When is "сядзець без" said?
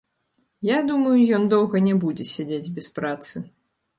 2.33-2.87